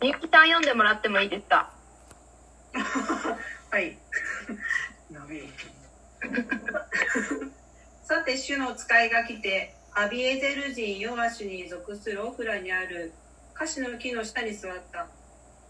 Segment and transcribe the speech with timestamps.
[0.00, 1.70] みゆきさん読んでもらってもいいですか？
[3.70, 3.98] はい。
[8.04, 13.12] さて、主の使いが来て、アビエゼル人ヨアシュに属するオフラにある
[13.54, 15.06] カシの木の下に座った。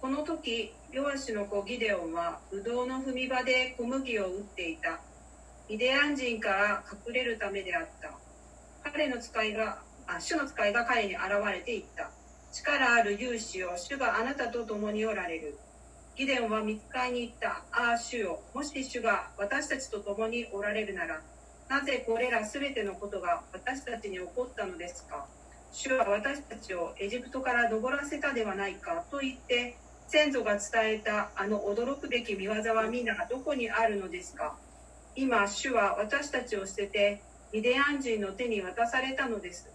[0.01, 5.01] この時、ヨアシュの子ギデオンは、ブドウの踏み場で小麦を打っていた。
[5.69, 8.19] ミデアン人から隠れるためであった。
[8.91, 11.23] 彼の使いが、あ、主の使いが彼に現
[11.53, 12.11] れていった。
[12.53, 15.57] 力ある勇士よ、主があなたと共におられる。
[16.17, 17.63] ギデンは見つかりに行った。
[17.71, 21.21] ああ、主よ、もし主が私たちと共におられるなら、
[21.69, 25.27] なぜこれらすべてのことが私たちに起こったのですか？
[25.73, 29.77] 主は私たちをエジプトから登らせたではないかと言って、
[30.09, 34.57] 先祖が伝えたあの驚くべき見業は皆どこにあるのですか？
[35.15, 39.71] 今、主は私たちを捨てて、ミディアン人の手に渡されたのです。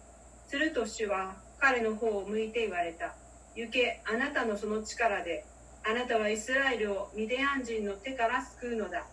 [0.48, 1.34] すると主は
[1.66, 3.16] 彼の方を向いて言われた。
[3.56, 5.44] 行け、あなたのその力で、
[5.84, 9.04] あなたはイスラエルをミディアン人の手から救うのだ。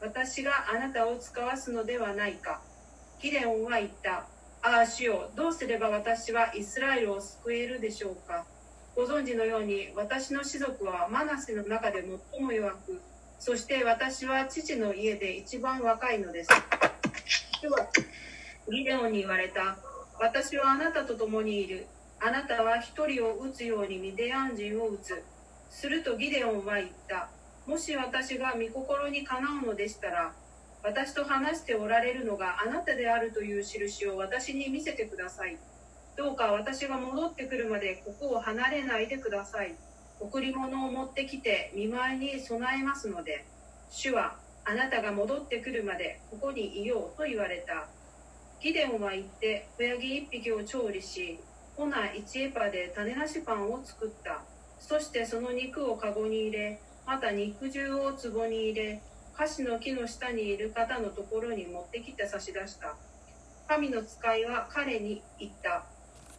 [0.00, 2.62] 私があなたを使わすのではないか。
[3.20, 4.26] ギデオンは言った。
[4.62, 8.46] ああ、主よ、どうすれば私はイスラエルを救えるでしょうか。
[8.96, 12.98] ご存知のように、私の士族はマナセの中で最も弱く、
[13.38, 16.50] そして私は父の家で一番若いのです。
[17.60, 17.88] 主は
[18.70, 19.76] ギデオンに言われた。
[20.20, 21.86] 私はあなたと共にいる。
[22.20, 25.24] あなたは一人を撃つようにミデアン人を撃つ。
[25.70, 27.30] するとギデオンは言った。
[27.66, 30.34] もし私が御心にかなうのでしたら、
[30.82, 35.56] 私と話しておられるのがあなたであるという印を私に見せてください。
[36.18, 39.74] どうか私が戻ってくるまでここを離れないでください。
[40.20, 43.46] 贈り物を持ってきて見舞いに備えますので、
[43.88, 47.88] 主はあなたが戻ってくるまでここにいようと言われた。
[48.62, 51.40] ギデオンは言って子ヤギ一匹を調理し、
[51.76, 54.42] 粉1エパで種なしパンを作った。
[54.78, 59.00] そしてその肉をカゴに入れ、また肉汁を壺に入れ、
[59.34, 62.96] カシの木の下にいる方のところに持ってきて差し出した。
[63.66, 65.86] 神の使いは彼に言った。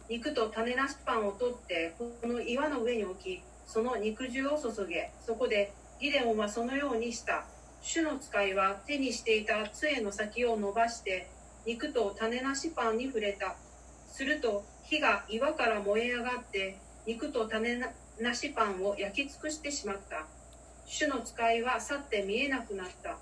[0.08, 5.10] 肉と種なしパンを取って、この岩の上に置き、その肉汁を注げ。
[5.26, 7.46] そこでギデオンはそのようにした。
[7.80, 11.28] 主の使いは手にしていた杖の先を伸ばして、
[11.64, 13.56] 肉と種なしパンに触れた。
[14.08, 17.80] すると火が岩から燃え上がって、肉と種
[18.20, 20.26] なしパンを焼き尽くしてしまった。
[20.86, 23.16] 主の使いは去って見えなくなった。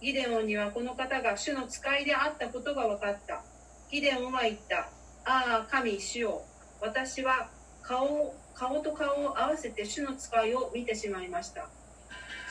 [0.00, 3.42] ギデオンにはこの方が主の使いであったことが分かった。
[3.90, 4.88] ギデオンは言った。
[5.24, 6.42] ああ、神、主よ。
[6.80, 7.50] 私は
[7.82, 11.68] 顔顔と顔を合わせて主の使いを見てしまいました。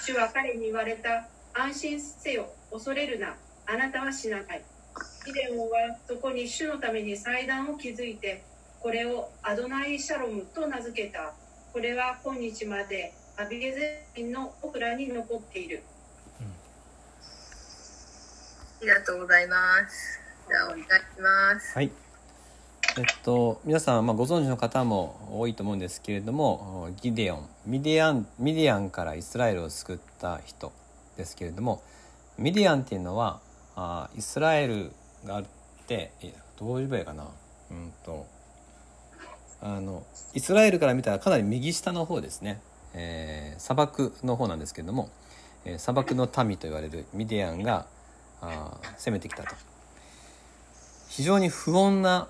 [0.06, 1.28] 主は彼に言われた。
[1.54, 2.50] 安心せよ。
[2.72, 3.36] 恐れるな。
[3.66, 4.64] あなたは死なない。
[5.30, 8.44] ギデオンはそこに主のために祭壇を築いて、
[8.80, 11.34] これをアドナイ・シャロムと名付けた。
[11.72, 15.84] これは今日までアビゲゼ人のオクラに残っている。
[18.82, 19.56] ありがとうございま
[19.88, 20.20] す。
[20.48, 20.88] じゃあお願いし
[21.22, 21.76] ます。
[21.76, 21.92] はい。
[22.98, 30.74] えっと、皆さん、まあ、ご存知の方も多いと思うんですけれどもギデオンミディアンミディアンからイスラエルを救った人
[31.16, 31.84] ですけれども
[32.40, 33.42] ミディアンっていうのは
[33.76, 34.92] あイスラエル
[35.26, 35.46] があっ
[35.88, 36.12] て
[36.60, 37.28] どう言えばいいかな。
[37.72, 38.26] うんと
[39.62, 40.04] あの
[40.34, 42.62] イスラエルから見たらかなり右下の方ですね、
[42.94, 45.10] えー砂漠の方なんですけれども、
[45.66, 47.86] えー砂漠の民と言われるミディアンが
[48.42, 49.56] あ攻めてきたと。
[51.10, 52.28] 非常に不穏な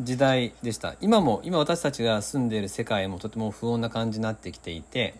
[0.00, 0.94] 時代でした。
[1.00, 5.14] 今も今私たちが住んでいる世界もとても不穏な感じになってきていて、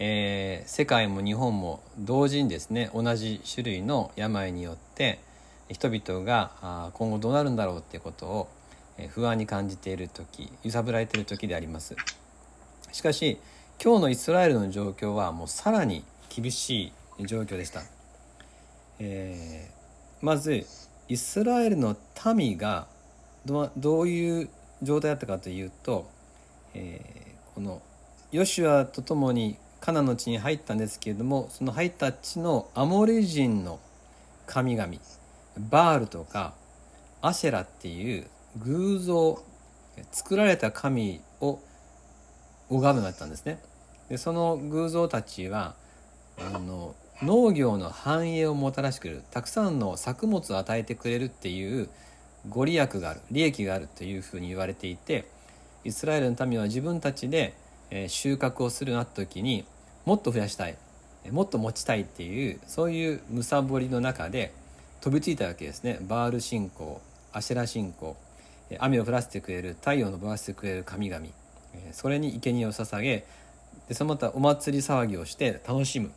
[0.00, 5.20] えー世界も日本も同時にですね同じ種類の病によって
[5.68, 8.48] 人々があー今後どうなるんだろうっていうことを
[8.98, 11.94] え不安に感じている時揺さぶられている時であります。
[12.92, 13.38] しかし
[13.82, 17.82] 今日のイスラエルの状況はもうさらに厳しい状況でした、
[18.98, 19.78] えー
[20.20, 20.66] まず
[21.08, 21.96] イスラエルの
[22.34, 22.88] 民が
[23.46, 24.48] どどういう
[24.82, 26.10] 状態だったかというと、
[26.74, 27.82] えーこの
[28.30, 33.80] ヨシュアと共にカナの地に入ったんですけれどもその入った地のアモリ人の
[34.46, 34.92] 神々
[35.58, 36.54] バールとか
[37.20, 38.26] アシェラっていう
[38.58, 39.42] 偶像
[40.12, 41.60] 作られた神を
[42.68, 43.60] 拝むようになったんですね。
[44.08, 45.74] でその偶像たちは
[46.38, 51.88] あの農業の繁栄をもたらしてくれるたくさんの作物を与えてくれるっていう
[52.48, 55.26] ご利益がある利益があるというふうに言われていて
[55.84, 57.54] イスラエルの民は自分たちで
[58.08, 59.64] 収穫をするなった時に
[60.04, 60.76] もっと増やしたい
[61.30, 64.52] もっと持ちたいっていうそういうむさぼりの中で
[65.00, 65.98] 飛びついたわけですね。
[66.02, 67.00] バール信仰
[67.32, 68.16] アシェラ信仰
[68.78, 71.26] 雨を降らせてくれる太陽を昇らせてくれる神々。
[71.92, 73.24] それに生贄を捧げ
[73.88, 76.10] でそのまたお祭り騒ぎをして楽しむ。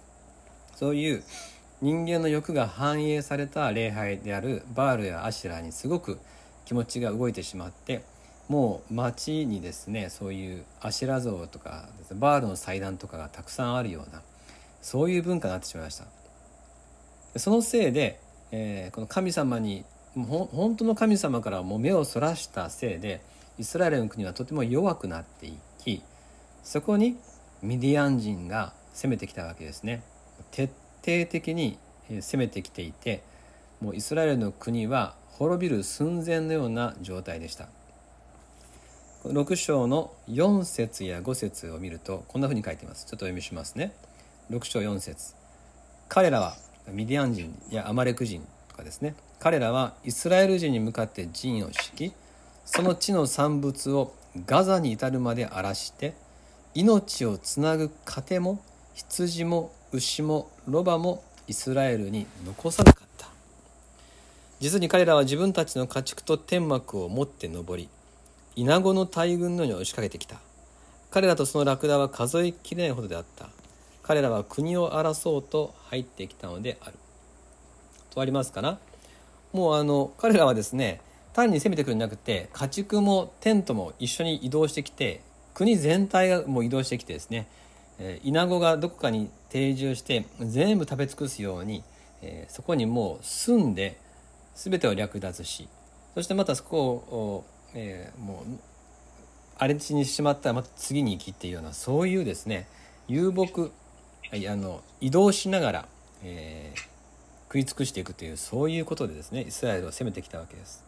[0.75, 1.24] そういう
[1.81, 6.19] 人間の欲が反映された礼拝であるバールやアシュラにすごく
[6.66, 8.04] 気持ちが動いてしまって
[8.50, 14.22] もう街にですねそういうアシュラ像とかバールの祭壇とかがたくさんあるような
[14.81, 16.06] そういう文化になってしまいました。
[17.39, 18.19] そのせいで、
[18.51, 23.21] えー、この神様に本当の神様からも目をそらしたせいで
[23.57, 26.01] イスラエルの国はとても弱くなっていき
[26.63, 27.18] そこに
[27.62, 30.03] ミディアン人が攻めてきたわけですね。
[30.51, 30.68] 徹
[31.03, 31.77] 底的に
[32.09, 33.24] 攻めてきていて
[33.80, 37.68] もうイスラエルの国は滅びる寸前のような状態でした。
[39.24, 43.06] 6章の4節や5節を見るとこんなふうに書いています。
[43.06, 43.94] ちょっとお読みしますね。
[44.50, 45.36] 6章4節。
[46.09, 46.56] 彼らは
[46.88, 49.16] ミディアン人やアマレク人とかですね。
[49.39, 52.13] 彼らはイスラエル人に向かって陣を敷き
[52.66, 54.13] その地の産物を
[54.45, 56.13] ガザに至るまで荒らして
[56.74, 58.63] 命をつなぐ糧も
[58.94, 63.28] 羊も牛もロバもイスラエルに残さなかった。
[64.60, 67.89] 実に彼らは自分たちの家畜と天幕を持って登り
[68.56, 70.38] イナゴの大群のように押しかけてきた。
[71.10, 73.50] 彼らとそのラクダは数えきれないほどであった。
[74.03, 76.94] 彼らは国を荒らそうと入ってきたのである。
[78.13, 78.80] とありますかな。
[79.53, 81.01] もうあの彼らはですね
[81.33, 85.21] 単に攻めてくるんじゃなくて家畜もテントも一緒に移動してきて
[85.53, 87.48] 国全体がもう移動してきてですね、
[88.00, 91.83] えー、イナゴがどこかに定住して全部食べ尽くすように、
[92.21, 93.97] えー、そこにもう住んで
[94.56, 95.68] 全てを略奪し
[96.15, 98.59] そしてまたそこを、えー、もう
[99.57, 102.68] 荒れ地にしまったらまた次に行きっていうようなそういうですね
[103.07, 103.71] 遊牧
[104.31, 105.86] はいあの移動しながら、
[106.24, 106.80] えー、
[107.50, 110.86] 食い尽くしていくというそういうことでですねイスラエルを攻めてきたわけです。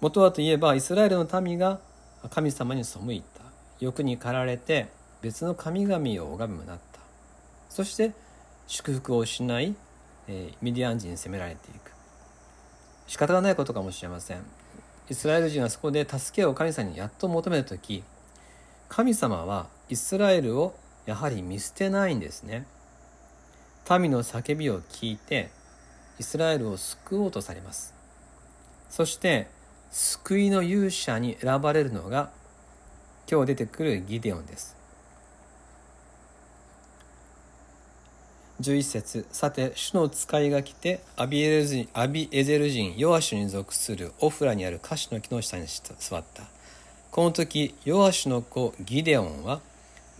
[0.00, 1.80] 元はといえばイスラエルの民が
[2.30, 3.42] 神様に背いた。
[3.80, 4.86] 欲に駆られて
[5.22, 7.00] 別の神々を拝むようになった。
[7.68, 8.12] そして
[8.68, 9.74] 祝福を失い、
[10.28, 11.90] えー、ミディアン人に責められていく。
[13.08, 14.44] 仕方がないことかもしれません。
[15.10, 18.04] イスラエル人はそこで助けを神様にやっと求める時
[18.88, 20.74] 神様はイスラエルを
[21.06, 22.66] やはり見捨てないんですね。
[23.98, 25.50] 民の叫びを聞いて
[26.18, 27.92] イスラエルを救おうとされます。
[28.88, 29.48] そして
[29.90, 32.30] 救いの勇者に選ばれるのが
[33.30, 34.76] 今日出てくるギデオンです。
[38.60, 46.44] 11節さて主の使いが来てアビエル人アビエゼル人ヨアシュに属するオフラにあるカシの木の下に座った。
[47.10, 49.60] この時ヨアシュの子ギデオンは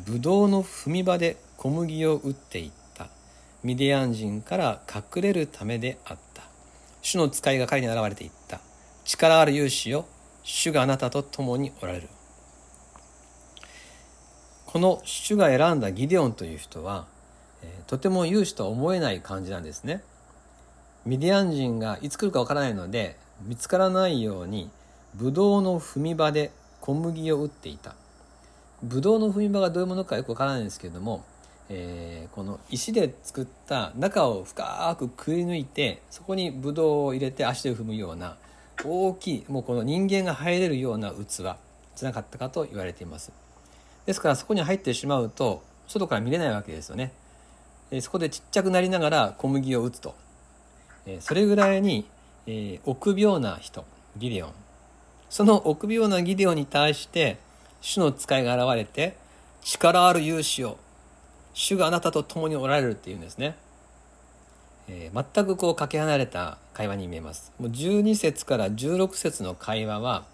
[0.00, 3.08] ブドウの踏み場で小麦を打っていった。
[3.62, 6.42] ミディアン人から隠れるためであった。
[7.00, 8.60] 主の使いが彼に現れていった。
[9.04, 10.06] 力ある勇士よ。
[10.42, 12.08] 主があなたと共におられる。
[14.66, 17.06] この主が選んだギデオンという人は、
[17.62, 20.02] え、とても勇士とは思えない感じなんですね。
[21.06, 24.70] ミディアン人がいつ来るかわからないので見つからないように
[25.14, 26.50] ブドウの踏み場で
[26.80, 27.94] 小麦を打っていた。
[28.84, 31.24] ブドウの踏み場がどういうものかよくわからないんですけれども、
[31.70, 38.36] えー、この石で作った中を深くくり抜いてそこにブドウを入れて足で踏むような
[38.84, 41.56] 大きいもうこの人間が入れるような器じゃ
[42.02, 43.32] なかったかと言われています。
[44.04, 47.12] ですからそこに入ってしまうと外から見れないわけですよね。
[48.00, 50.14] そこでちっちゃくなりながら小麦を打つと。
[51.20, 52.06] それぐらいに、
[52.46, 53.84] えー、臆病な人
[54.16, 54.52] ギデオン。
[55.30, 57.38] その臆病なギデオンに対して
[57.84, 59.14] 主の使いが現れて
[59.62, 60.78] 力ある勇士を
[61.52, 63.56] 主があなたと共におられるっていうんですね。
[64.88, 67.52] えー、全くこうかけ離れた会話に見えます。
[67.58, 70.24] もう12節から16節の会話は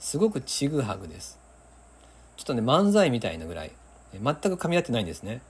[0.00, 1.38] すごくちぐはぐです。
[2.36, 3.70] ちょっとね漫才みたいなぐらい。
[4.12, 5.42] 全く噛み合ってないんですね。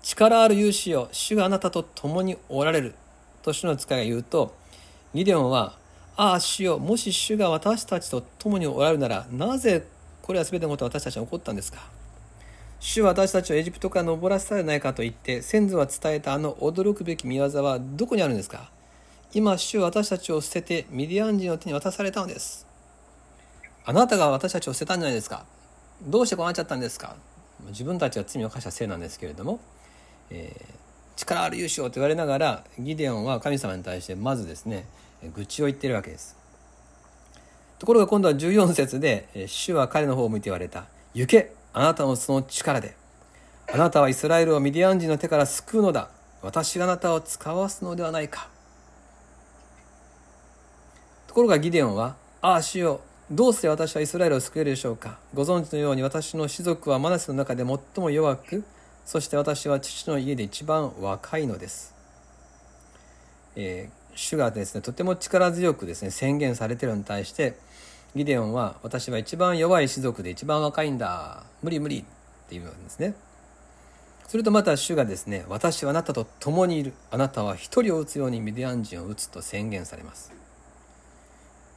[0.00, 2.94] 力ある勇士よ主があなたと共におられる。
[3.42, 4.54] と主の使いが言うと
[5.12, 5.76] ギデオンは
[6.16, 9.84] ああ主よもし主が私たちと共におられるならなぜ
[10.26, 11.78] これは全てのことは私たちに起こったんですか？
[12.80, 18.68] 主は私たちをエジプトから登らせたでないかと言って先祖は伝えたあの驚くべき見業はどこにあるんですか？
[19.32, 22.66] 今主は私たちを捨ててミディアン人の手に渡されたのです。
[23.84, 25.46] あなたが私たちを捨てたんじゃないですか？
[26.02, 27.14] どうしてこうなっちゃったんですか？
[27.68, 29.60] 自分たちは罪を犯したせいなんですけれども、
[30.30, 30.64] えー、
[31.14, 34.86] 力ある勇士をと言われながらギデオンは神様に対してまずですね
[35.34, 36.35] 愚痴を言ってるわけです。
[37.78, 40.84] ところが今度は14節で主は彼の方を向いて言われた。
[41.14, 42.96] 行けあなたのその力で。
[43.72, 46.08] あなたはイスラエルをミディアン人の手から救うのだ。
[46.42, 48.48] 私があなたを使わすのではないか。
[51.26, 55.18] ところがギデオンはああ主よどうして私はイスラエルを救えるでしょうか。
[55.34, 58.64] ご存知のように私の士族はマナセの中で最も弱く
[59.06, 61.94] そして私は父の家で一番若いのです、
[63.54, 67.56] えー、主がですねとても力強くですね宣言されているのに対して
[68.16, 71.44] ギデオンは私は一番弱い士族で一番若いんだ。
[71.62, 72.04] 無理無理っ
[72.48, 73.14] ていうわけですね。
[74.26, 76.94] するとまた主がですね私はあなたと共にいる。
[77.10, 80.32] あなたは一人を撃つようにミディアン人を撃つと宣言されます。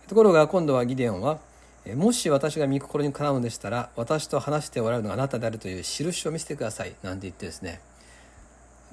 [0.07, 1.39] ところが今度はギデオンは
[1.97, 6.95] もし私が御心にかなうのでしたら私と話しておられるのがあなたであるという印を見せてください。
[7.03, 7.81] なんて言ってですね。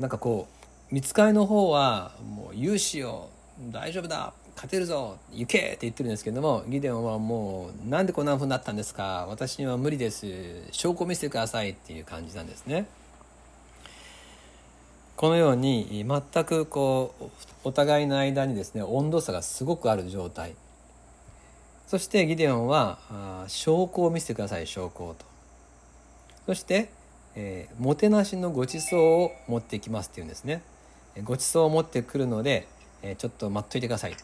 [0.00, 0.48] なんかこ
[0.90, 3.30] う見つかりの方はもう勇姿を
[3.70, 4.32] 大丈夫だ。
[4.56, 9.26] 勝てるぞ行けって言ってるんですけどもギデオンはもうなんでこんな風になったんですか？
[9.28, 10.26] 私には無理です。
[10.72, 12.86] 証拠を見せてくださいっていう感じなんですね。
[15.16, 17.24] このように全くこう
[17.64, 20.54] お互いの間にですね温度差がすごくある状態。
[21.86, 25.24] そしてギデオンは証拠を見せてください証拠と。
[26.46, 26.90] そして、
[27.34, 30.62] え、もてなしのご馳走を持ってきますっていうんですね。
[31.24, 32.68] ご馳走を持ってくるので、
[33.02, 34.16] え、ちょっと待っといてください。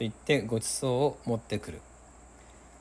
[0.00, 1.80] 言ってご馳走を持ってくる。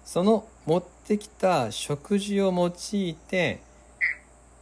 [0.05, 3.59] その持ってきた食事を用いて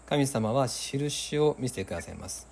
[0.08, 2.48] 神様は印を見せてくださいます。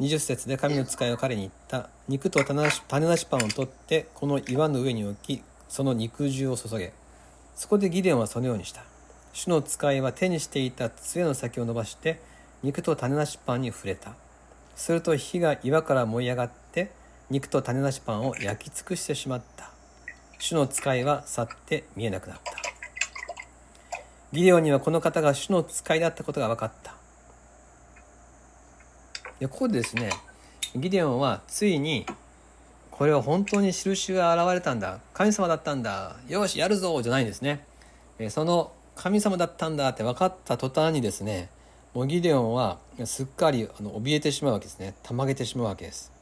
[0.00, 1.90] 20節で神の使いは彼に言った。
[2.08, 6.92] 肉と種なし種なしパンを取ってこの岩の上に置きその肉汁を注げ。
[7.54, 8.82] そこでギデオンはそのようにした。
[9.32, 12.20] 主の使いは手にしていた杖の先を伸ばして
[12.62, 14.14] 肉と種なしパンに触れた。
[14.74, 16.50] すると火が岩から燃え上がっ
[17.30, 19.70] 肉と種なしパンを焼き尽くしてしまった。
[20.38, 22.52] 主の使いは去って見えなくなった。
[24.32, 26.94] ギデオンにはこの方が主の使いだったことが分かった。
[29.38, 30.10] でここでですね
[30.74, 32.04] ギデオンはついに
[32.90, 34.98] これは本当に印が現れたんだ。
[35.14, 36.16] 神様だったんだ。
[36.28, 37.64] よしやるぞじゃないんですね。
[38.28, 41.48] その神様だったんだって分かった途端にですね
[41.94, 44.94] もうギデオンはすっかりあの怯えてしまうわけですね。
[45.04, 46.12] たまげてしまうわけです。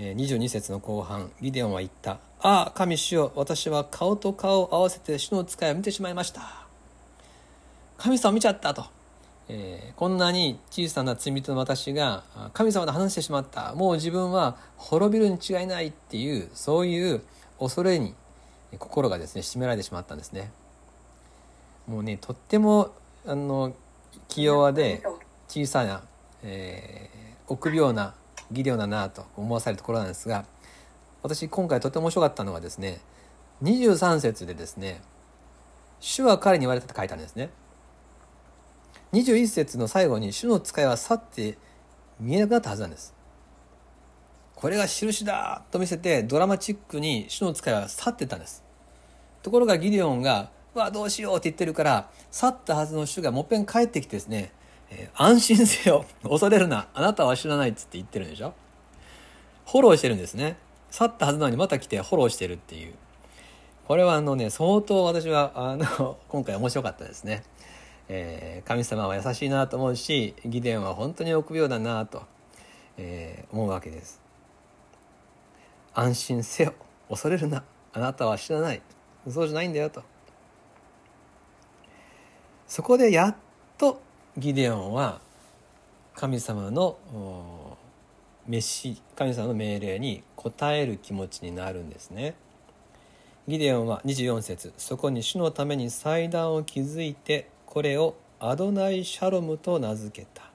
[0.00, 6.66] 22節の後半ギデオンは言った「ああ神主よ私は顔と顔を合わせて主の使いを見てしまいました」
[7.98, 8.86] 神様見ちゃったと。
[9.52, 13.74] えー、こんなに小さな罪人の私が神様と話してしまった。
[13.74, 17.22] もう自分は滅びるに違いないっていうそういう
[17.58, 18.14] 恐れに
[18.78, 20.52] 心がですね占められてしまったんですね。
[21.88, 22.92] もうねとっても
[23.26, 23.74] あの
[24.28, 25.02] 気弱で
[25.48, 26.02] 小さな、
[26.44, 28.14] えー、臆病な
[28.50, 30.44] 技量だなと思わされるところなんですが
[31.22, 33.00] 私今回とても面白かったのはですね
[33.62, 35.02] 23節でですね
[36.00, 37.50] 「主は彼に言われた」と書いてあるんですね。
[39.12, 41.58] 21節の最後に主の使いは去って
[42.20, 43.12] 見えなくなったはずなんです。
[44.54, 48.62] これが印だと見せてドラマチックに主の使いは去ってたんです。
[49.42, 54.52] ところがギデオンが「わどうしよう」って言ってるから去ったはずの主がもっぺん帰ってきてですね
[54.90, 56.04] 「えー、安心せよ。
[56.22, 56.88] 恐れるな。
[56.94, 58.54] あなたは知らない」っつって言ってるんでしょ？
[59.66, 60.56] フォローしてるんですね。
[60.90, 62.94] 去ったはずなのにまた来てフォローしてるっていう。
[63.86, 67.42] これはあのね相当私はあの 今回面白かったですね。
[68.08, 72.24] えー、神様は優しいなと思うしギデンは本当に臆病だなと、
[72.96, 74.20] えー、思うわけです。
[75.94, 76.74] 安心せよ。
[77.08, 77.62] 恐れるな。
[77.92, 78.82] あなたは知らない。
[79.28, 80.02] そうじゃないんだよと。
[82.66, 83.36] そこでやっ
[83.76, 84.00] と
[84.40, 85.20] ギデオンは
[86.14, 86.96] 神様の
[88.48, 92.34] 飯神様の命令に応える気持ちになるんですね。
[93.46, 100.50] ギデオンは24節そこに主のために祭壇を築いてこれをアドナイ・シャロムと名付けた。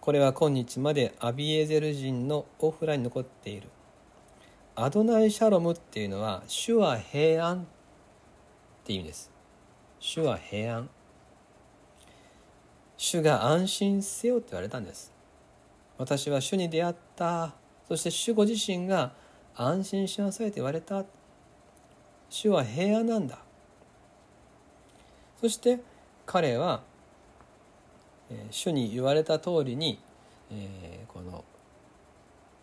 [0.00, 3.68] これは今日までアビエゼル人のオフラに残っている。
[4.76, 7.60] アドナイ・シャロムっていうのは主は平安っ
[8.84, 9.30] ていう意味です。
[10.00, 10.88] 主は平安。
[12.96, 15.12] 主が安心せよって言われたんです。
[15.98, 17.54] 私は主に出会った。
[17.88, 19.12] そして主ご自身が
[19.54, 21.04] 安心しなさいと言われた。
[22.28, 23.38] 主は平安なんだ。
[25.40, 25.80] そして
[26.26, 26.82] 彼は、
[28.50, 30.00] 主に言われた通りに、
[30.50, 31.44] え、この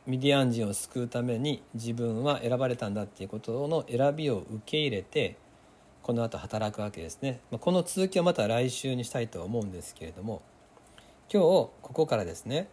[0.07, 5.37] ミディアン人を救うために自分は選ばれたんだっていうことの選びを受け入れて
[6.03, 7.39] この後働くわけですね。
[7.51, 10.41] この続きはまた来週にしたいとは思うんですけれども
[11.31, 12.67] 今日ここからですね、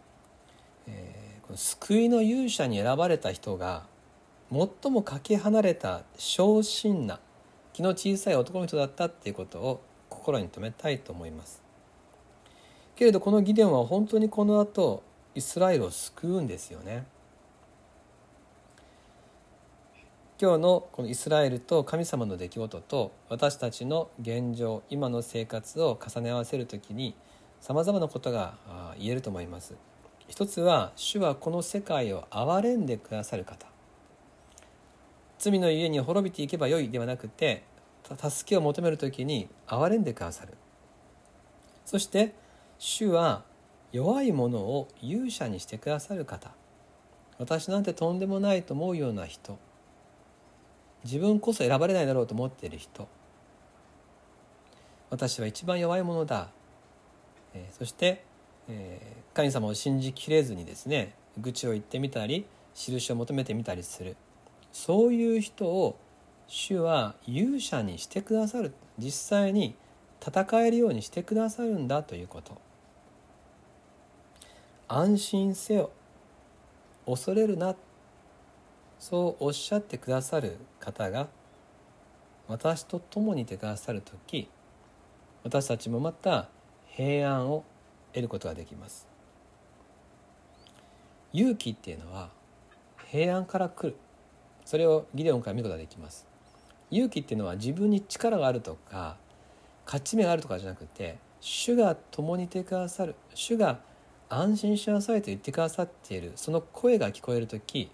[0.87, 3.85] えー、この救いの勇者に選ばれた人が
[4.51, 7.19] 最もかけ離れた小心な
[7.71, 11.61] 気の小さい男の人だったっていうことを心に留めたいと思います
[12.95, 15.03] けれどこのギデオンは本当にこの後
[15.35, 17.05] イスラエルを救うんですよね
[20.41, 27.13] 今日のこのイスラエルと神様の出来事と私たちの現状今の生活を重ね合わせる時に
[27.59, 28.53] さまざまなことが
[28.97, 29.75] 言えると思います。
[30.29, 33.67] 一つは主はこの世界を憐れんでくださる方。
[35.39, 37.65] 罪の家に滅びていけばよいではなくて
[38.29, 40.53] 助けを求める時に憐れんでくださる。
[41.83, 42.33] そして
[42.77, 43.43] 主は
[43.91, 46.51] 弱い者を勇者にしてくださる方。
[47.39, 49.59] 私なんてとんでもないと思うような人。
[51.03, 53.07] 自分こそ選ばれないだろうと思っている人。
[55.09, 56.49] 私は一番弱いものだ、
[57.53, 58.23] えー、そして、
[58.67, 64.15] えー、神様を信じきれずにですね愚痴を言ってみたり印を求めてみたりする。
[64.71, 65.97] そういう人を
[66.47, 68.73] 主は勇者にしてくださる。
[68.97, 69.75] 実際に
[70.21, 72.57] 戦えるようにしてくださるんだということ。
[74.87, 75.91] 安心せよ。
[77.05, 77.75] 恐れるな。
[78.99, 81.27] そうおっしゃってくださる方が
[82.47, 84.49] 私と共にいてくださる時
[85.43, 86.49] 私たちもまた
[86.87, 87.63] 平安を
[88.13, 89.07] 得ることができます。
[91.31, 92.29] 勇気っていうのは
[93.05, 93.95] 平安から来る。
[94.65, 96.27] それをギデオンから見ることができます。
[96.91, 99.17] 勇気っていうのは自分に力があるとか
[99.85, 103.15] 勝ち目があるとかじゃなくて主が共にいてくださる。
[103.33, 103.79] 主が
[104.27, 106.33] 安心しなさいと言ってくださっている。
[106.35, 107.91] その声が聞こえる時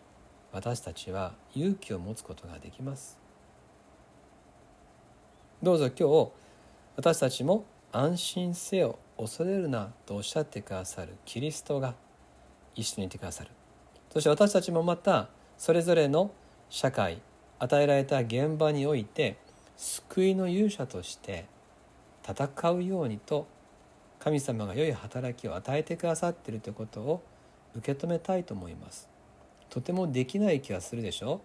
[0.56, 3.20] 私たちは勇気を持つことができます。
[5.62, 6.32] どうぞ今日
[6.96, 8.98] 私たちも安心せよ。
[9.18, 11.94] 恐れるなとおっしゃってくださるキリストが
[12.74, 13.50] 一緒にいてくださる。
[14.14, 16.32] そして私たちもまたそれぞれの
[16.70, 17.22] 社会
[17.60, 19.36] 与えられた現場において
[19.76, 21.48] 救いの勇者として
[22.26, 23.46] 戦うようにと
[24.20, 27.24] 神様が良い働きを与えてくださっているということを
[27.76, 29.15] 受け止めたいと思います。
[29.76, 31.42] とてもできない気がするでしょ？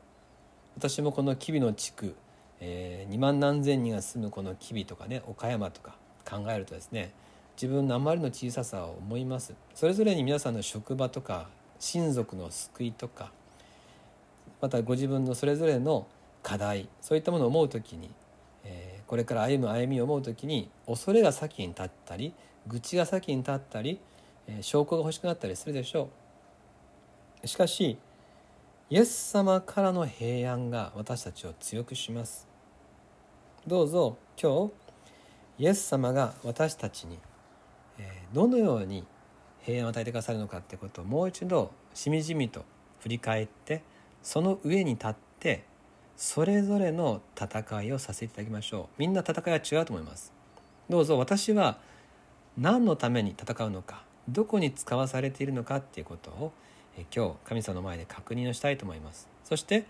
[0.76, 2.14] 私もこの吉備の地区、
[2.60, 7.12] えー、2万何千人が住むこの吉備とかね岡山とか考えるとですね
[7.56, 9.52] 自分のあまりの小ささを思います。
[9.74, 11.48] それぞれに皆さんの職場とか
[11.80, 13.32] 親族の救いとか
[14.60, 16.06] またご自分のそれぞれの
[16.44, 18.12] 課題そういったものを思う時に、
[18.62, 22.32] えー、これから歩む歩みを思う時に恐れが先に立ったり
[22.68, 23.98] 愚痴が先に立ったり、
[24.46, 26.10] えー、証拠が欲しくなったりするでしょ
[27.42, 27.48] う。
[27.48, 27.98] しかし
[28.92, 32.48] イエス様からの平安が私たちを強くします。
[33.64, 34.66] どうぞ今
[35.58, 37.20] 日イエス様が私たちに
[38.32, 39.06] どのように
[39.60, 42.64] 平安を与えてくださるのかってことをもう一度しみじみと
[42.98, 43.84] 振り返って
[44.24, 45.62] その上に立って
[46.16, 48.94] それぞれの戦いをさせていただきましょう。
[48.98, 50.32] みんな戦いは違うと思います。
[50.88, 51.78] どうぞ私は
[52.58, 56.52] 何のために戦うのかどこに使わされているのかっていうことを
[57.14, 59.28] 今日神様の前で確認をしたいと思います。
[59.44, 59.86] そして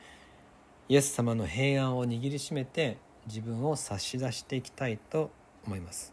[0.88, 5.30] イエス様の平安を握りしめて自分を差し出していきたいと
[5.66, 6.12] 思います。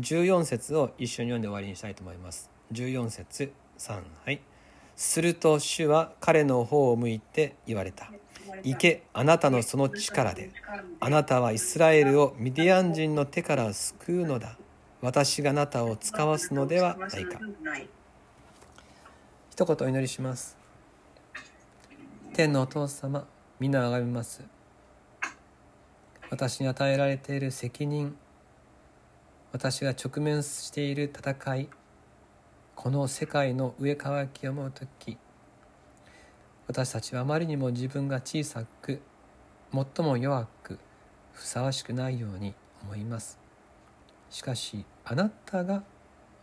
[0.00, 2.50] 14節を一緒に読んで終わりにしたいと思います。
[2.72, 4.40] 14節3はい。
[4.94, 8.10] すると主は彼の方を向いて言われた。
[8.62, 10.50] 行けあなたのその力で。
[11.00, 14.58] あなたはイスラエルをミディアン人の手から救うのだ。
[15.00, 17.38] 私があなたを使わすのではないか
[19.58, 20.54] 一言お祈りします。
[22.34, 23.26] 天のお父様
[23.58, 24.44] 皆あがめます。
[26.28, 28.14] 私に与えられている責任
[29.52, 31.70] 私が直面している戦い
[32.74, 35.16] この世界の上乾きを思う時
[36.66, 39.00] 私たちはあまりにも自分が小さく
[39.72, 40.78] 最も弱く
[41.32, 43.38] ふさわしくないように思います。
[44.28, 45.82] しかしあなたが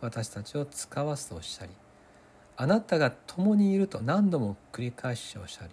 [0.00, 1.70] 私たちを使わすとおっしゃり
[2.56, 5.70] あなたが共にいると何度も繰り返しおっしゃり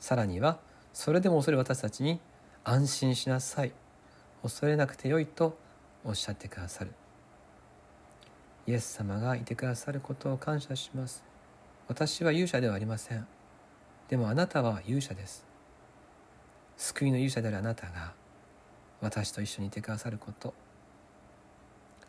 [0.00, 0.58] さらには
[0.92, 2.20] それでも恐れ私たちに
[2.64, 3.72] 安心しなさい。
[4.42, 5.56] 恐れなくてよいと
[6.04, 6.92] おっしゃってくださる。
[8.66, 11.24] イエス様がいてくださることを感謝します。
[11.86, 13.26] 私は勇者ではありません。
[14.08, 15.46] でもあなたは勇者です。
[16.76, 18.12] 救いの勇者であるあなたが
[19.00, 20.52] 私と一緒にいてくださること。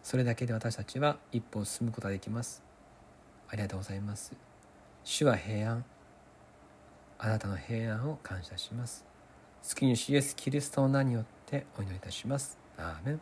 [0.04, 2.69] それだけで私たちは一歩進むことができます。
[3.50, 4.34] ありがとうございます。
[5.04, 5.86] 主は平安。
[7.18, 9.06] あなたの平安を感謝します。
[9.62, 12.58] 救い主イエスキリストの名によってお祈りいたします。
[12.78, 13.22] アーメン。